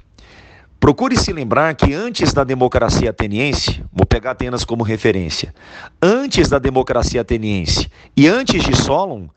Procure 0.80 1.18
se 1.18 1.34
lembrar 1.34 1.76
que 1.76 1.94
antes 1.94 2.34
da 2.34 2.44
democracia 2.44 3.10
ateniense, 3.10 3.84
vou 3.92 4.06
pegar 4.06 4.32
Atenas 4.32 4.64
como 4.64 4.84
referência, 4.84 5.54
antes 6.02 6.50
da 6.50 6.60
democracia 6.60 7.22
ateniense 7.22 7.90
e 8.16 8.28
antes 8.28 8.64
de 8.64 8.76
Solon, 8.76 9.28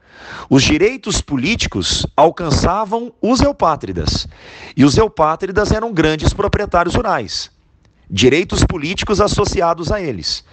os 0.50 0.62
direitos 0.62 1.22
políticos 1.22 2.06
alcançavam 2.14 3.12
os 3.22 3.40
eupátridas. 3.40 4.28
E 4.76 4.84
os 4.84 4.98
eupátridas 4.98 5.72
eram 5.72 5.92
grandes 5.92 6.34
proprietários 6.34 6.94
rurais. 6.94 7.50
Direitos 8.10 8.62
políticos 8.64 9.20
associados 9.20 9.90
a 9.90 10.00
eles. 10.00 10.44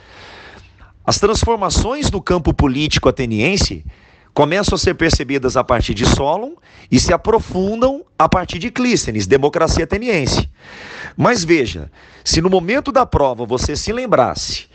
As 1.05 1.19
transformações 1.19 2.09
do 2.09 2.21
campo 2.21 2.53
político 2.53 3.09
ateniense 3.09 3.83
começam 4.37 4.75
a 4.75 4.77
ser 4.77 4.93
percebidas 4.93 5.57
a 5.57 5.63
partir 5.63 5.95
de 5.95 6.05
Solon 6.05 6.51
e 6.91 6.99
se 6.99 7.11
aprofundam 7.11 8.05
a 8.19 8.29
partir 8.29 8.59
de 8.59 8.69
Clístenes, 8.69 9.25
democracia 9.25 9.83
ateniense. 9.83 10.47
Mas 11.17 11.43
veja, 11.43 11.91
se 12.23 12.39
no 12.39 12.47
momento 12.47 12.91
da 12.91 13.03
prova 13.03 13.47
você 13.47 13.75
se 13.75 13.91
lembrasse 13.91 14.67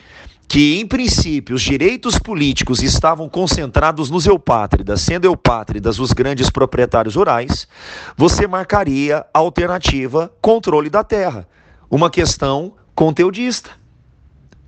que, 0.49 0.81
em 0.81 0.85
princípio, 0.85 1.55
os 1.55 1.63
direitos 1.63 2.19
políticos 2.19 2.83
estavam 2.83 3.29
concentrados 3.29 4.11
nos 4.11 4.27
eupátridas, 4.27 5.01
sendo 5.01 5.27
eupátridas 5.27 6.01
os 6.01 6.13
grandes 6.13 6.51
proprietários 6.51 7.15
rurais, 7.15 7.69
você 8.17 8.49
marcaria 8.49 9.25
a 9.33 9.39
alternativa 9.39 10.29
controle 10.41 10.91
da 10.91 11.05
terra, 11.05 11.47
uma 11.89 12.11
questão 12.11 12.75
conteudista. 12.97 13.71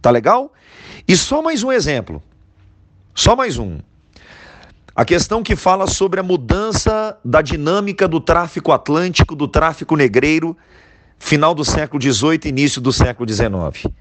Tá 0.00 0.12
legal? 0.12 0.52
E 1.08 1.16
só 1.16 1.42
mais 1.42 1.64
um 1.64 1.72
exemplo. 1.72 2.22
Só 3.12 3.34
mais 3.34 3.58
um. 3.58 3.80
A 4.96 5.04
questão 5.04 5.42
que 5.42 5.56
fala 5.56 5.88
sobre 5.88 6.20
a 6.20 6.22
mudança 6.22 7.18
da 7.24 7.42
dinâmica 7.42 8.06
do 8.06 8.20
tráfico 8.20 8.70
atlântico, 8.70 9.34
do 9.34 9.48
tráfico 9.48 9.96
negreiro, 9.96 10.56
final 11.18 11.52
do 11.52 11.64
século 11.64 12.00
XVIII, 12.00 12.42
início 12.44 12.80
do 12.80 12.92
século 12.92 13.28
XIX. 13.28 13.92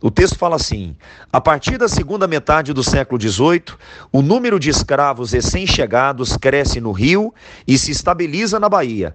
O 0.00 0.10
texto 0.10 0.38
fala 0.38 0.56
assim: 0.56 0.96
a 1.30 1.38
partir 1.38 1.76
da 1.76 1.86
segunda 1.86 2.26
metade 2.26 2.72
do 2.72 2.82
século 2.82 3.20
XVIII, 3.20 3.76
o 4.10 4.22
número 4.22 4.58
de 4.58 4.70
escravos 4.70 5.32
recém-chegados 5.32 6.34
cresce 6.38 6.80
no 6.80 6.92
Rio 6.92 7.34
e 7.66 7.76
se 7.76 7.90
estabiliza 7.90 8.58
na 8.58 8.70
Bahia. 8.70 9.14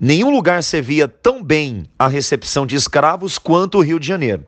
Nenhum 0.00 0.30
lugar 0.30 0.62
servia 0.62 1.06
tão 1.06 1.42
bem 1.42 1.84
a 1.98 2.08
recepção 2.08 2.66
de 2.66 2.76
escravos 2.76 3.36
quanto 3.36 3.76
o 3.76 3.82
Rio 3.82 4.00
de 4.00 4.06
Janeiro. 4.06 4.46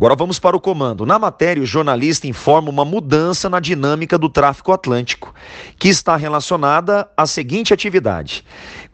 Agora 0.00 0.16
vamos 0.16 0.38
para 0.38 0.56
o 0.56 0.60
comando. 0.60 1.04
Na 1.04 1.18
matéria, 1.18 1.62
o 1.62 1.66
jornalista 1.66 2.26
informa 2.26 2.70
uma 2.70 2.86
mudança 2.86 3.50
na 3.50 3.60
dinâmica 3.60 4.16
do 4.16 4.30
tráfico 4.30 4.72
atlântico, 4.72 5.34
que 5.78 5.90
está 5.90 6.16
relacionada 6.16 7.06
à 7.14 7.26
seguinte 7.26 7.74
atividade. 7.74 8.42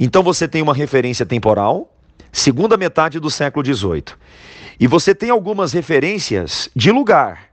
Então 0.00 0.20
você 0.20 0.48
tem 0.48 0.60
uma 0.60 0.74
referência 0.74 1.24
temporal, 1.24 1.94
segunda 2.32 2.76
metade 2.76 3.20
do 3.20 3.30
século 3.30 3.64
XVIII. 3.64 4.16
E 4.80 4.88
você 4.88 5.14
tem 5.14 5.30
algumas 5.30 5.72
referências 5.72 6.68
de 6.74 6.90
lugar. 6.90 7.50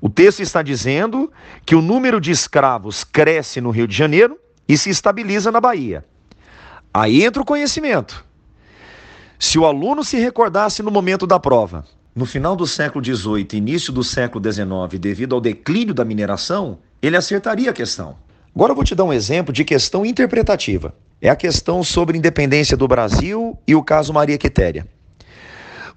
O 0.00 0.08
texto 0.08 0.40
está 0.40 0.62
dizendo 0.62 1.30
que 1.66 1.74
o 1.74 1.82
número 1.82 2.18
de 2.18 2.30
escravos 2.30 3.04
cresce 3.04 3.60
no 3.60 3.68
Rio 3.68 3.86
de 3.86 3.94
Janeiro 3.94 4.38
e 4.66 4.78
se 4.78 4.88
estabiliza 4.88 5.52
na 5.52 5.60
Bahia. 5.60 6.02
Aí 6.94 7.24
entra 7.24 7.42
o 7.42 7.44
conhecimento. 7.44 8.24
Se 9.38 9.58
o 9.58 9.66
aluno 9.66 10.02
se 10.02 10.16
recordasse 10.16 10.82
no 10.82 10.90
momento 10.90 11.26
da 11.26 11.38
prova, 11.38 11.84
no 12.14 12.24
final 12.24 12.54
do 12.54 12.66
século 12.66 13.04
XVIII 13.04 13.48
início 13.54 13.92
do 13.92 14.04
século 14.04 14.42
XIX, 14.44 15.00
devido 15.00 15.34
ao 15.34 15.40
declínio 15.40 15.92
da 15.92 16.04
mineração, 16.04 16.78
ele 17.02 17.16
acertaria 17.16 17.70
a 17.70 17.74
questão. 17.74 18.16
Agora 18.54 18.70
eu 18.70 18.76
vou 18.76 18.84
te 18.84 18.94
dar 18.94 19.04
um 19.04 19.12
exemplo 19.12 19.52
de 19.52 19.64
questão 19.64 20.06
interpretativa. 20.06 20.94
É 21.20 21.28
a 21.28 21.34
questão 21.34 21.82
sobre 21.82 22.16
independência 22.16 22.76
do 22.76 22.86
Brasil 22.86 23.58
e 23.66 23.74
o 23.74 23.82
caso 23.82 24.12
Maria 24.12 24.38
Quitéria. 24.38 24.86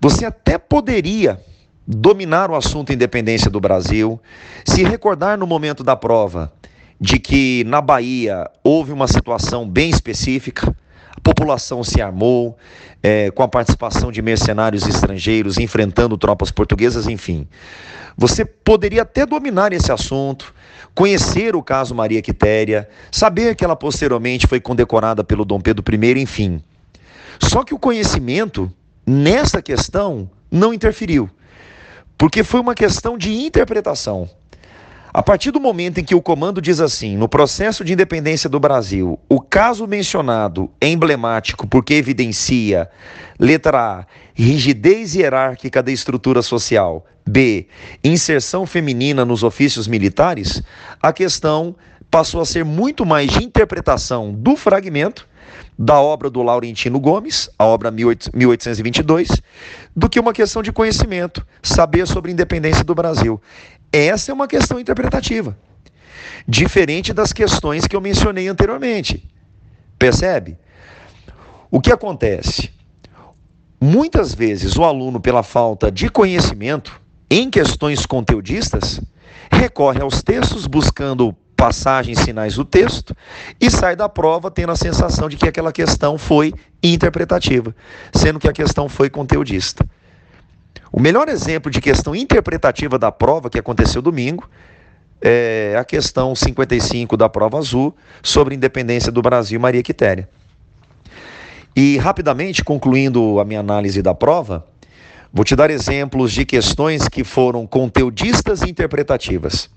Você 0.01 0.25
até 0.25 0.57
poderia 0.57 1.39
dominar 1.87 2.49
o 2.49 2.55
assunto 2.55 2.91
independência 2.91 3.49
do 3.49 3.61
Brasil, 3.61 4.19
se 4.65 4.83
recordar 4.83 5.37
no 5.37 5.47
momento 5.47 5.83
da 5.83 5.95
prova 5.95 6.51
de 6.99 7.19
que 7.19 7.63
na 7.65 7.79
Bahia 7.79 8.49
houve 8.63 8.91
uma 8.91 9.07
situação 9.07 9.69
bem 9.69 9.89
específica, 9.89 10.75
a 11.17 11.21
população 11.21 11.83
se 11.83 11.99
armou, 11.99 12.55
é, 13.01 13.31
com 13.31 13.41
a 13.41 13.47
participação 13.47 14.11
de 14.11 14.21
mercenários 14.21 14.87
estrangeiros 14.87 15.57
enfrentando 15.57 16.15
tropas 16.17 16.51
portuguesas, 16.51 17.07
enfim. 17.07 17.47
Você 18.15 18.45
poderia 18.45 19.01
até 19.01 19.25
dominar 19.25 19.73
esse 19.73 19.91
assunto, 19.91 20.53
conhecer 20.93 21.55
o 21.55 21.63
caso 21.63 21.95
Maria 21.95 22.21
Quitéria, 22.21 22.87
saber 23.11 23.55
que 23.55 23.65
ela 23.65 23.75
posteriormente 23.75 24.45
foi 24.45 24.59
condecorada 24.59 25.23
pelo 25.23 25.43
Dom 25.43 25.59
Pedro 25.59 25.83
I, 25.91 26.21
enfim. 26.21 26.61
Só 27.41 27.63
que 27.63 27.73
o 27.73 27.79
conhecimento 27.79 28.71
nessa 29.05 29.61
questão 29.61 30.29
não 30.51 30.73
interferiu, 30.73 31.29
porque 32.17 32.43
foi 32.43 32.59
uma 32.59 32.75
questão 32.75 33.17
de 33.17 33.31
interpretação. 33.31 34.29
A 35.17 35.23
partir 35.23 35.49
do 35.49 35.59
momento 35.59 35.99
em 35.99 36.03
que 36.03 36.13
o 36.13 36.21
comando 36.21 36.61
diz 36.61 36.79
assim, 36.79 37.17
no 37.17 37.27
processo 37.27 37.83
de 37.83 37.91
independência 37.91 38.47
do 38.47 38.59
Brasil, 38.59 39.19
o 39.27 39.41
caso 39.41 39.87
mencionado 39.87 40.69
é 40.79 40.87
emblemático 40.87 41.65
porque 41.65 41.95
evidencia, 41.95 42.87
letra 43.39 44.01
A, 44.01 44.05
rigidez 44.35 45.15
hierárquica 45.15 45.81
da 45.81 45.91
estrutura 45.91 46.43
social, 46.43 47.03
B. 47.27 47.65
Inserção 48.03 48.67
feminina 48.67 49.25
nos 49.25 49.41
ofícios 49.41 49.87
militares, 49.87 50.61
a 51.01 51.11
questão 51.11 51.75
passou 52.11 52.39
a 52.39 52.45
ser 52.45 52.63
muito 52.63 53.03
mais 53.03 53.31
de 53.31 53.43
interpretação 53.43 54.31
do 54.31 54.55
fragmento 54.55 55.27
da 55.77 55.99
obra 55.99 56.29
do 56.29 56.41
Laurentino 56.41 56.99
Gomes, 56.99 57.49
a 57.57 57.65
obra 57.65 57.91
1822, 57.91 59.29
do 59.95 60.09
que 60.09 60.19
uma 60.19 60.33
questão 60.33 60.61
de 60.61 60.71
conhecimento, 60.71 61.45
saber 61.61 62.07
sobre 62.07 62.31
a 62.31 62.33
independência 62.33 62.83
do 62.83 62.95
Brasil. 62.95 63.39
Essa 63.91 64.31
é 64.31 64.33
uma 64.33 64.47
questão 64.47 64.79
interpretativa, 64.79 65.57
diferente 66.47 67.13
das 67.13 67.31
questões 67.31 67.87
que 67.87 67.95
eu 67.95 68.01
mencionei 68.01 68.47
anteriormente. 68.47 69.23
Percebe? 69.97 70.57
O 71.71 71.81
que 71.81 71.91
acontece? 71.91 72.71
Muitas 73.79 74.33
vezes 74.33 74.75
o 74.75 74.83
aluno, 74.83 75.19
pela 75.19 75.43
falta 75.43 75.91
de 75.91 76.09
conhecimento, 76.09 76.99
em 77.29 77.49
questões 77.49 78.05
conteudistas, 78.05 78.99
recorre 79.51 80.01
aos 80.01 80.23
textos 80.23 80.65
buscando 80.65 81.35
passagens, 81.55 82.19
sinais 82.19 82.55
do 82.55 82.63
texto 82.63 83.15
e 83.59 83.69
sai 83.69 83.95
da 83.95 84.07
prova 84.07 84.51
tendo 84.51 84.71
a 84.71 84.75
sensação 84.75 85.27
de 85.27 85.35
que 85.35 85.47
aquela 85.47 85.71
questão 85.71 86.17
foi 86.17 86.53
interpretativa, 86.83 87.75
sendo 88.13 88.39
que 88.39 88.47
a 88.47 88.53
questão 88.53 88.87
foi 88.87 89.09
conteudista. 89.09 89.85
O 90.91 90.99
melhor 90.99 91.29
exemplo 91.29 91.71
de 91.71 91.81
questão 91.81 92.15
interpretativa 92.15 92.97
da 92.97 93.11
prova 93.11 93.49
que 93.49 93.59
aconteceu 93.59 94.01
domingo 94.01 94.49
é 95.21 95.75
a 95.79 95.83
questão 95.83 96.35
55 96.35 97.17
da 97.17 97.27
prova 97.27 97.57
azul 97.57 97.95
sobre 98.21 98.55
independência 98.55 99.11
do 99.11 99.21
Brasil 99.21 99.59
Maria 99.59 99.83
Quitéria. 99.83 100.29
E 101.75 101.97
rapidamente, 101.97 102.63
concluindo 102.63 103.39
a 103.39 103.45
minha 103.45 103.59
análise 103.59 104.01
da 104.01 104.13
prova, 104.13 104.65
Vou 105.31 105.43
te 105.43 105.55
dar 105.55 105.69
exemplos 105.69 106.31
de 106.31 106.45
questões 106.45 107.07
que 107.07 107.23
foram 107.23 107.67
conteudistas 107.67 108.61
e 108.61 108.69
interpretativas. 108.69 109.69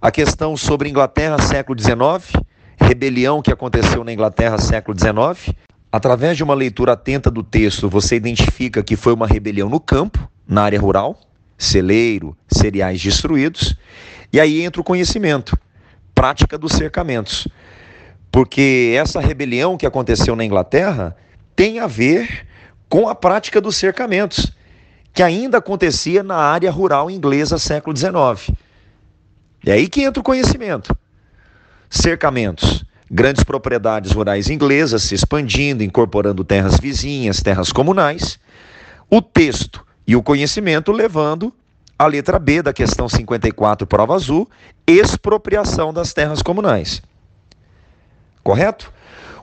A 0.00 0.10
questão 0.10 0.56
sobre 0.56 0.88
Inglaterra, 0.88 1.40
século 1.40 1.78
XIX, 1.78 2.42
rebelião 2.80 3.42
que 3.42 3.52
aconteceu 3.52 4.02
na 4.02 4.12
Inglaterra, 4.12 4.58
século 4.58 4.96
XIX. 4.98 5.54
Através 5.90 6.36
de 6.36 6.44
uma 6.44 6.54
leitura 6.54 6.92
atenta 6.92 7.30
do 7.30 7.42
texto, 7.42 7.88
você 7.88 8.16
identifica 8.16 8.82
que 8.82 8.94
foi 8.94 9.14
uma 9.14 9.26
rebelião 9.26 9.68
no 9.68 9.80
campo, 9.80 10.30
na 10.46 10.62
área 10.62 10.78
rural, 10.78 11.18
celeiro, 11.56 12.36
cereais 12.46 13.02
destruídos. 13.02 13.74
E 14.32 14.38
aí 14.38 14.62
entra 14.62 14.80
o 14.80 14.84
conhecimento, 14.84 15.58
prática 16.14 16.58
dos 16.58 16.72
cercamentos. 16.72 17.48
Porque 18.30 18.94
essa 18.98 19.20
rebelião 19.20 19.78
que 19.78 19.86
aconteceu 19.86 20.36
na 20.36 20.44
Inglaterra 20.44 21.16
tem 21.56 21.80
a 21.80 21.86
ver 21.86 22.46
com 22.88 23.08
a 23.08 23.14
prática 23.14 23.60
dos 23.60 23.76
cercamentos, 23.76 24.52
que 25.12 25.22
ainda 25.22 25.58
acontecia 25.58 26.22
na 26.22 26.36
área 26.36 26.70
rural 26.70 27.10
inglesa 27.10 27.58
século 27.58 27.96
XIX. 27.96 28.54
É 29.66 29.72
aí 29.72 29.88
que 29.88 30.02
entra 30.02 30.20
o 30.20 30.24
conhecimento. 30.24 30.96
Cercamentos, 31.90 32.84
grandes 33.10 33.42
propriedades 33.42 34.12
rurais 34.12 34.50
inglesas 34.50 35.02
se 35.02 35.14
expandindo, 35.14 35.82
incorporando 35.82 36.44
terras 36.44 36.78
vizinhas, 36.78 37.42
terras 37.42 37.72
comunais. 37.72 38.38
O 39.10 39.22
texto 39.22 39.84
e 40.06 40.14
o 40.14 40.22
conhecimento 40.22 40.92
levando 40.92 41.52
a 41.98 42.06
letra 42.06 42.38
B 42.38 42.62
da 42.62 42.72
questão 42.72 43.08
54, 43.08 43.86
prova 43.86 44.14
azul, 44.14 44.48
expropriação 44.86 45.92
das 45.92 46.12
terras 46.12 46.42
comunais. 46.42 47.02
Correto? 48.42 48.92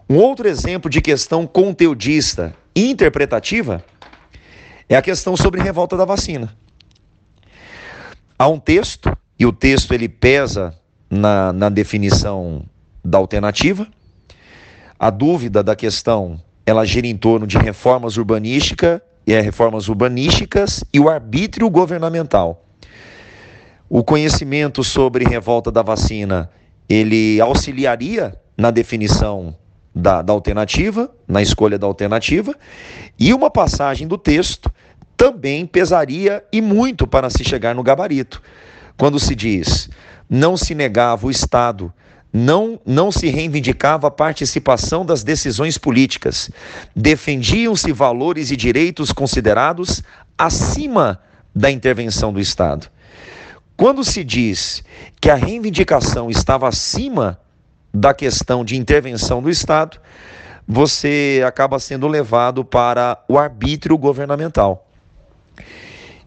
Um 0.10 0.18
outro 0.18 0.48
exemplo 0.48 0.90
de 0.90 1.02
questão 1.02 1.46
conteudista 1.46 2.56
interpretativa 2.76 3.84
é 4.88 4.96
a 4.96 5.02
questão 5.02 5.36
sobre 5.36 5.62
revolta 5.62 5.98
da 5.98 6.06
vacina. 6.06 6.56
Há 8.38 8.48
um 8.48 8.60
texto, 8.60 9.16
e 9.38 9.46
o 9.46 9.52
texto 9.52 9.94
ele 9.94 10.08
pesa 10.08 10.74
na, 11.10 11.52
na 11.52 11.70
definição 11.70 12.64
da 13.06 13.18
alternativa. 13.18 13.88
A 15.00 15.10
dúvida 15.10 15.64
da 15.64 15.76
questão 15.76 16.42
ela 16.66 16.84
gira 16.84 17.06
em 17.06 17.16
torno 17.16 17.46
de 17.46 17.58
reformas 17.58 18.18
urbanísticas 18.18 19.00
e 19.28 19.34
é, 19.34 19.40
reformas 19.40 19.88
urbanísticas 19.88 20.84
e 20.92 21.00
o 21.00 21.10
arbítrio 21.10 21.70
governamental. 21.70 22.66
O 23.88 24.04
conhecimento 24.04 24.84
sobre 24.84 25.26
revolta 25.26 25.72
da 25.72 25.84
vacina 25.84 26.50
ele 26.90 27.40
auxiliaria 27.40 28.36
na 28.58 28.72
definição 28.72 29.56
da, 29.94 30.22
da 30.22 30.34
alternativa, 30.34 31.10
na 31.28 31.42
escolha 31.42 31.78
da 31.78 31.88
alternativa, 31.88 32.54
e 33.18 33.34
uma 33.34 33.50
passagem 33.50 34.08
do 34.08 34.18
texto 34.18 34.72
também 35.16 35.66
pesaria 35.66 36.44
e 36.52 36.62
muito 36.62 37.08
para 37.08 37.30
se 37.30 37.44
chegar 37.44 37.74
no 37.74 37.84
gabarito. 37.84 38.42
Quando 38.98 39.20
se 39.20 39.36
diz, 39.36 39.90
não 40.30 40.58
se 40.58 40.76
negava 40.76 41.28
o 41.28 41.32
Estado, 41.32 41.94
não, 42.38 42.78
não 42.86 43.14
se 43.14 43.30
reivindicava 43.30 44.08
a 44.08 44.12
participação 44.12 45.06
das 45.06 45.24
decisões 45.24 45.78
políticas, 45.78 46.50
defendiam-se 46.94 47.94
valores 47.94 48.52
e 48.52 48.58
direitos 48.58 49.14
considerados 49.14 50.04
acima 50.38 51.22
da 51.56 51.72
intervenção 51.72 52.34
do 52.34 52.42
Estado. 52.42 52.90
Quando 53.78 54.04
se 54.04 54.22
diz 54.22 54.84
que 55.22 55.30
a 55.30 55.36
reivindicação 55.36 56.30
estava 56.30 56.68
acima 56.68 57.40
da 57.94 58.14
questão 58.14 58.66
de 58.66 58.76
intervenção 58.76 59.42
do 59.42 59.50
Estado, 59.50 59.98
você 60.68 61.42
acaba 61.48 61.80
sendo 61.80 62.06
levado 62.06 62.66
para 62.66 63.18
o 63.30 63.38
arbítrio 63.38 63.98
governamental. 63.98 64.85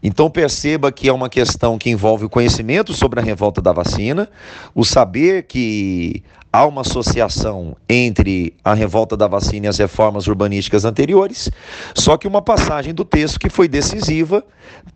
Então 0.02 0.30
perceba 0.30 0.92
que 0.92 1.08
é 1.08 1.12
uma 1.12 1.28
questão 1.28 1.76
que 1.76 1.90
envolve 1.90 2.24
o 2.24 2.28
conhecimento 2.28 2.94
sobre 2.94 3.20
a 3.20 3.22
revolta 3.22 3.60
da 3.60 3.72
vacina, 3.72 4.28
o 4.74 4.84
saber 4.84 5.44
que 5.44 6.22
há 6.52 6.64
uma 6.64 6.80
associação 6.80 7.76
entre 7.88 8.54
a 8.64 8.74
revolta 8.74 9.16
da 9.16 9.26
vacina 9.26 9.66
e 9.66 9.68
as 9.68 9.78
reformas 9.78 10.26
urbanísticas 10.26 10.84
anteriores, 10.84 11.50
só 11.94 12.16
que 12.16 12.26
uma 12.26 12.40
passagem 12.40 12.94
do 12.94 13.04
texto 13.04 13.38
que 13.38 13.50
foi 13.50 13.68
decisiva 13.68 14.44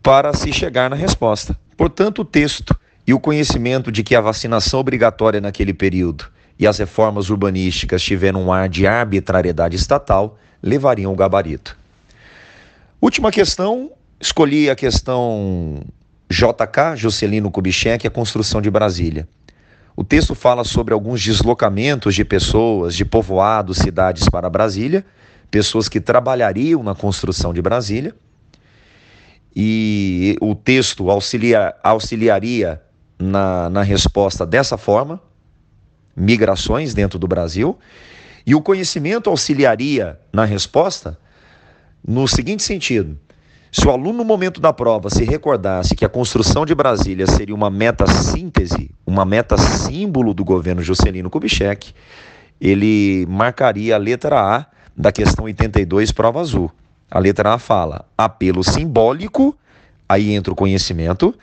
para 0.01 0.33
se 0.33 0.51
chegar 0.51 0.89
na 0.89 0.95
resposta. 0.95 1.57
Portanto, 1.77 2.21
o 2.21 2.25
texto 2.25 2.75
e 3.05 3.13
o 3.13 3.19
conhecimento 3.19 3.91
de 3.91 4.03
que 4.03 4.15
a 4.15 4.21
vacinação 4.21 4.79
obrigatória 4.79 5.41
naquele 5.41 5.73
período 5.73 6.25
e 6.57 6.65
as 6.65 6.77
reformas 6.77 7.29
urbanísticas 7.29 8.01
tiveram 8.01 8.43
um 8.43 8.53
ar 8.53 8.69
de 8.69 8.87
arbitrariedade 8.87 9.75
estatal, 9.75 10.37
levariam 10.61 11.11
o 11.11 11.15
gabarito. 11.15 11.75
Última 13.01 13.31
questão, 13.31 13.91
escolhi 14.23 14.69
a 14.69 14.75
questão 14.75 15.83
JK, 16.29 16.95
Juscelino 16.95 17.51
Kubitschek, 17.51 18.07
a 18.07 18.11
construção 18.11 18.61
de 18.61 18.71
Brasília. 18.71 19.27
O 19.95 20.03
texto 20.03 20.33
fala 20.33 20.63
sobre 20.63 20.93
alguns 20.93 21.21
deslocamentos 21.21 22.15
de 22.15 22.23
pessoas, 22.23 22.95
de 22.95 23.03
povoados, 23.03 23.77
cidades 23.77 24.27
para 24.29 24.49
Brasília, 24.49 25.05
pessoas 25.51 25.89
que 25.89 25.99
trabalhariam 25.99 26.81
na 26.81 26.95
construção 26.95 27.53
de 27.53 27.61
Brasília, 27.61 28.15
e 29.55 30.35
o 30.41 30.55
texto 30.55 31.11
auxilia, 31.11 31.75
auxiliaria 31.83 32.81
na, 33.19 33.69
na 33.69 33.83
resposta 33.83 34.45
dessa 34.45 34.77
forma, 34.77 35.21
migrações 36.15 36.93
dentro 36.93 37.19
do 37.19 37.27
Brasil, 37.27 37.77
e 38.45 38.55
o 38.55 38.61
conhecimento 38.61 39.29
auxiliaria 39.29 40.19
na 40.31 40.45
resposta 40.45 41.19
no 42.07 42.27
seguinte 42.27 42.63
sentido: 42.63 43.19
se 43.73 43.87
o 43.87 43.89
aluno, 43.89 44.19
no 44.19 44.23
momento 44.23 44.61
da 44.61 44.71
prova, 44.71 45.09
se 45.09 45.23
recordasse 45.23 45.95
que 45.95 46.05
a 46.05 46.09
construção 46.09 46.63
de 46.63 46.75
Brasília 46.75 47.25
seria 47.25 47.55
uma 47.55 47.71
meta 47.71 48.05
síntese, 48.05 48.91
uma 49.03 49.25
meta 49.25 49.57
símbolo 49.57 50.31
do 50.31 50.45
governo 50.45 50.83
Juscelino 50.83 51.27
Kubitschek, 51.27 51.91
ele 52.61 53.25
marcaria 53.27 53.95
a 53.95 53.97
letra 53.97 54.39
A 54.39 54.65
da 54.95 55.11
questão 55.11 55.45
82, 55.45 56.11
prova 56.11 56.39
azul. 56.39 56.71
A 57.09 57.17
letra 57.17 57.55
A 57.55 57.57
fala 57.57 58.05
apelo 58.15 58.63
simbólico, 58.63 59.57
aí 60.07 60.35
entra 60.35 60.53
o 60.53 60.55
conhecimento, 60.55 61.33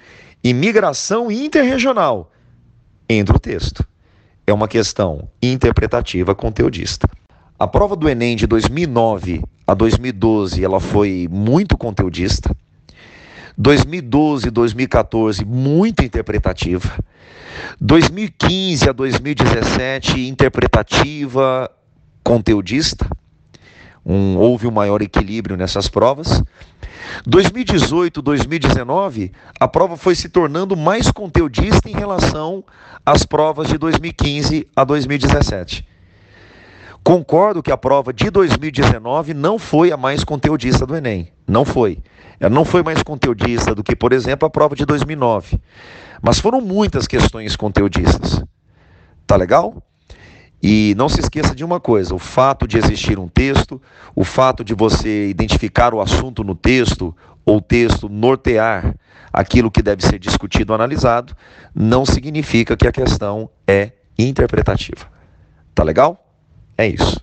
e 0.42 0.54
migração 0.54 1.32
interregional, 1.32 2.30
entra 3.08 3.34
o 3.34 3.40
texto. 3.40 3.84
É 4.46 4.52
uma 4.52 4.68
questão 4.68 5.28
interpretativa 5.42 6.32
conteudista. 6.32 7.10
A 7.60 7.66
prova 7.66 7.94
do 7.94 8.08
Enem 8.08 8.36
de 8.36 8.46
2009 8.46 9.42
a 9.66 9.74
2012 9.74 10.64
ela 10.64 10.80
foi 10.80 11.28
muito 11.30 11.76
conteudista. 11.76 12.56
2012 13.58 14.50
2014 14.50 15.44
muito 15.44 16.02
interpretativa. 16.02 16.90
2015 17.78 18.88
a 18.88 18.92
2017 18.92 20.26
interpretativa, 20.26 21.70
conteudista. 22.24 23.06
Um, 24.06 24.38
houve 24.38 24.66
um 24.66 24.70
maior 24.70 25.02
equilíbrio 25.02 25.54
nessas 25.54 25.86
provas. 25.86 26.42
2018, 27.26 28.22
2019, 28.22 29.32
a 29.60 29.68
prova 29.68 29.98
foi 29.98 30.14
se 30.14 30.30
tornando 30.30 30.74
mais 30.74 31.10
conteudista 31.10 31.90
em 31.90 31.92
relação 31.92 32.64
às 33.04 33.22
provas 33.26 33.68
de 33.68 33.76
2015 33.76 34.66
a 34.74 34.82
2017. 34.82 35.89
Concordo 37.02 37.62
que 37.62 37.72
a 37.72 37.76
prova 37.76 38.12
de 38.12 38.30
2019 38.30 39.32
não 39.34 39.58
foi 39.58 39.90
a 39.90 39.96
mais 39.96 40.22
conteudista 40.22 40.86
do 40.86 40.94
Enem. 40.94 41.32
Não 41.46 41.64
foi. 41.64 41.98
Ela 42.38 42.50
não 42.50 42.64
foi 42.64 42.82
mais 42.82 43.02
conteudista 43.02 43.74
do 43.74 43.82
que, 43.82 43.96
por 43.96 44.12
exemplo, 44.12 44.46
a 44.46 44.50
prova 44.50 44.76
de 44.76 44.84
2009. 44.84 45.58
Mas 46.22 46.38
foram 46.38 46.60
muitas 46.60 47.06
questões 47.06 47.56
conteudistas. 47.56 48.42
Tá 49.26 49.36
legal? 49.36 49.82
E 50.62 50.94
não 50.96 51.08
se 51.08 51.20
esqueça 51.20 51.54
de 51.54 51.64
uma 51.64 51.80
coisa: 51.80 52.14
o 52.14 52.18
fato 52.18 52.68
de 52.68 52.76
existir 52.76 53.18
um 53.18 53.28
texto, 53.28 53.80
o 54.14 54.24
fato 54.24 54.62
de 54.62 54.74
você 54.74 55.28
identificar 55.28 55.94
o 55.94 56.00
assunto 56.00 56.44
no 56.44 56.54
texto, 56.54 57.16
ou 57.46 57.56
o 57.56 57.62
texto 57.62 58.08
nortear 58.08 58.94
aquilo 59.32 59.70
que 59.70 59.82
deve 59.82 60.04
ser 60.04 60.18
discutido 60.18 60.74
analisado, 60.74 61.34
não 61.74 62.04
significa 62.04 62.76
que 62.76 62.86
a 62.86 62.92
questão 62.92 63.48
é 63.66 63.92
interpretativa. 64.18 65.06
Tá 65.74 65.82
legal? 65.82 66.29
É 66.80 66.86
isso. 66.86 67.20